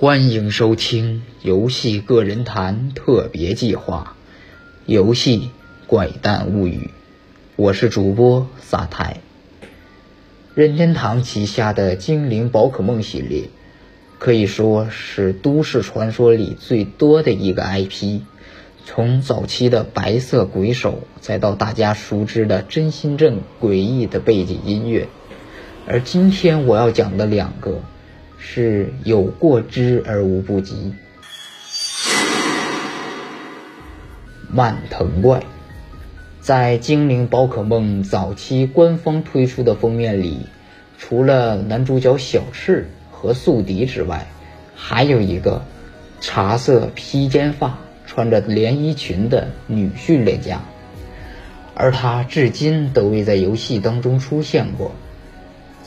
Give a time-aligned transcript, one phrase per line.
[0.00, 4.14] 欢迎收听游戏个人谈特别计划
[4.86, 5.50] 《游戏
[5.88, 6.84] 怪诞物语》，
[7.56, 9.16] 我是主播萨泰。
[10.54, 13.48] 任天堂旗下的精灵宝可梦系列，
[14.20, 18.20] 可以说是都市传说里最多的一个 IP。
[18.86, 25.08] 从早期的白色鬼手，再到大家熟知的真心镇诡异的背景音乐，
[25.88, 27.80] 而今天我要讲的两个。
[28.38, 30.94] 是有过之而无不及。
[34.50, 35.42] 蔓藤怪，
[36.40, 40.46] 在精灵宝可梦早期官方推出的封面里，
[40.96, 44.26] 除了男主角小赤和宿敌之外，
[44.74, 45.62] 还有一个
[46.20, 50.62] 茶色披肩发、穿着连衣裙的女训练家，
[51.74, 54.92] 而她至今都未在游戏当中出现过。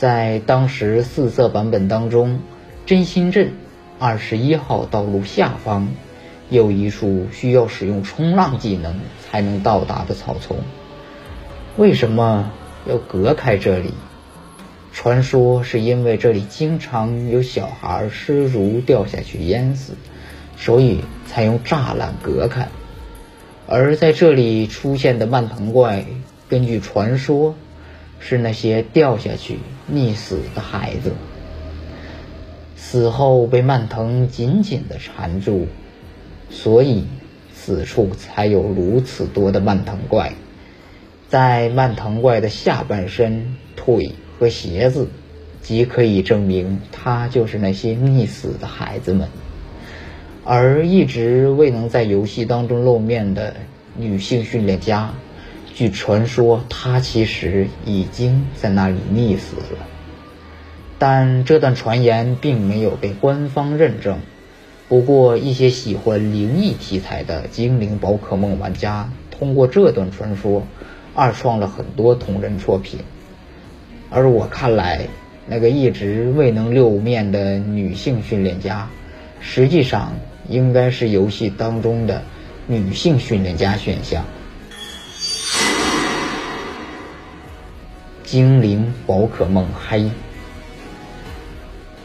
[0.01, 2.39] 在当时四色版本当中，
[2.87, 3.53] 真心镇
[3.99, 5.89] 二十一号道路下方
[6.49, 10.57] 有一处需要使用冲浪技能才能到达的草丛。
[11.77, 12.51] 为什么
[12.87, 13.93] 要隔开这里？
[14.91, 19.93] 传说是因为这里经常有小孩失足掉下去淹死，
[20.57, 22.69] 所以才用栅栏隔开。
[23.67, 26.05] 而在这里出现的蔓藤怪，
[26.49, 27.53] 根据传说。
[28.21, 29.57] 是那些掉下去
[29.91, 31.11] 溺死的孩子，
[32.77, 35.67] 死后被蔓藤紧紧地缠住，
[36.51, 37.07] 所以
[37.53, 40.33] 此处才有如此多的蔓藤怪。
[41.27, 45.07] 在蔓藤怪的下半身、腿和鞋子，
[45.61, 49.29] 即可以证明他就是那些溺死的孩子们。
[50.43, 53.55] 而一直未能在游戏当中露面的
[53.97, 55.13] 女性训练家。
[55.73, 59.87] 据传说，他其实已经在那里溺死了，
[60.99, 64.19] 但这段传言并没有被官方认证。
[64.87, 70.63] 不过，一些喜欢灵异题材的精灵宝可梦玩家通过这段传说，
[71.15, 72.99] 二创了很多同人作品。
[74.09, 75.07] 而我看来，
[75.47, 78.89] 那个一直未能露面的女性训练家，
[79.39, 80.13] 实际上
[80.49, 82.21] 应该是游戏当中的
[82.67, 84.25] 女性训练家选项。
[88.31, 90.09] 精灵宝可梦黑，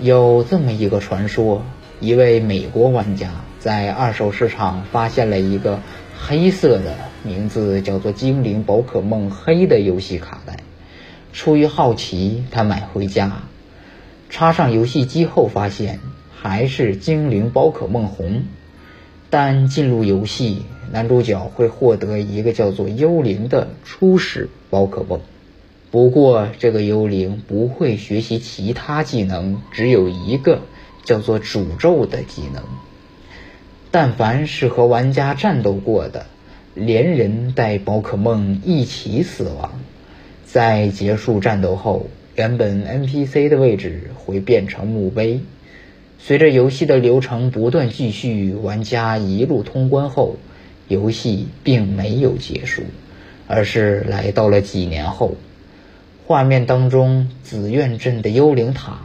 [0.00, 1.62] 有这么一个传说：
[2.00, 5.78] 一位美国玩家在二手市场发现了一个
[6.18, 10.56] 黑色的、名字叫做《精灵宝可梦黑》的游戏卡带。
[11.32, 13.42] 出于好奇，他买回家，
[14.28, 16.00] 插上游戏机后，发现
[16.34, 18.30] 还是《精灵宝可梦红》。
[19.30, 25.20] 但进入游戏，男主角会获得一个叫做幽灵的初始宝可梦。
[25.90, 30.62] 不过，这个幽灵不会学习其他技能，只有一个
[31.04, 32.64] 叫做诅咒的技能。
[33.90, 36.26] 但凡是和玩家战斗过的，
[36.74, 39.80] 连人带宝可梦一起死亡。
[40.44, 45.40] 在结束战斗后，原本 NPC 的位置会变成墓碑。
[46.18, 50.36] 随着游戏的流程不断继续，玩家一路通关后，
[50.88, 52.82] 游戏并没有结束，
[53.46, 55.36] 而是来到了几年后。
[56.26, 58.98] 画面当中，紫苑镇的幽灵塔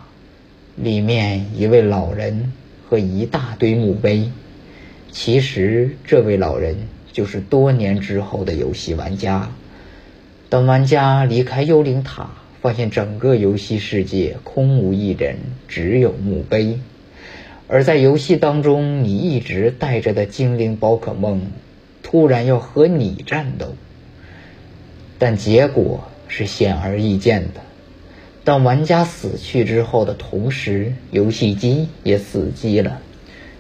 [0.76, 2.52] 里面，一位老人
[2.90, 4.32] 和一大堆墓碑。
[5.12, 6.78] 其实，这位老人
[7.12, 9.52] 就是多年之后的游戏玩家。
[10.50, 15.36] 等玩家离开幽灵塔，发现整个游戏世界空无一人，
[15.68, 16.80] 只有墓碑。
[17.68, 21.44] 而在游戏当中，你一直带着的精灵宝可梦，
[22.02, 23.76] 突然要和你战斗，
[25.20, 26.08] 但结果。
[26.32, 27.60] 是显而易见的。
[28.46, 33.02] 当玩家死去之后的同时，游戏机也死机了。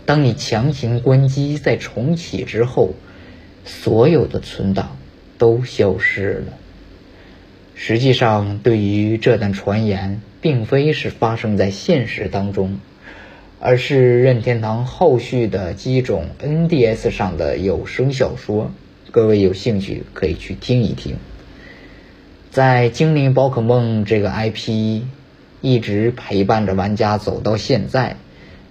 [0.05, 2.95] 当你强行关机再重启之后，
[3.65, 4.97] 所有的存档
[5.37, 6.53] 都消失了。
[7.75, 12.79] 实际上，对于这段传言，并非是发生在现实当中，
[13.59, 18.71] 而是任天堂后续的机种 NDS 上的有声小说。
[19.11, 21.17] 各位有兴趣可以去听一听。
[22.51, 25.03] 在精灵宝可梦这个 IP
[25.61, 28.17] 一直陪伴着玩家走到现在，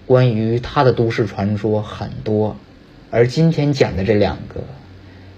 [0.05, 2.59] 关于它的都市传说很多，
[3.11, 4.65] 而今天讲的这两个，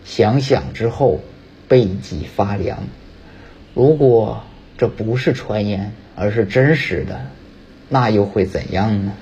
[0.04, 1.20] 想想之后
[1.68, 2.82] 背脊发凉。
[3.74, 4.42] 如果
[4.76, 7.20] 这不是传言，而是真实的，
[7.88, 9.12] 那又会怎样呢？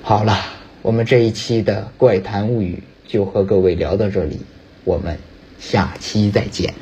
[0.00, 0.38] 好了，
[0.80, 4.40] 我们这一期的怪谈物语就和各位聊到这里，
[4.84, 5.18] 我们
[5.58, 6.72] 下期再见。